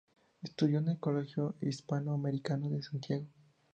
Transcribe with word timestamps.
Estudió 0.41 0.79
en 0.79 0.87
el 0.87 0.99
Colegio 0.99 1.53
Hispano 1.61 2.13
Americano 2.15 2.71
de 2.71 2.81
Santiago. 2.81 3.27